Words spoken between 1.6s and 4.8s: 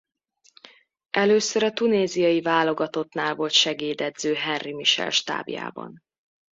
a tunéziai válogatottnál volt segédedző Henri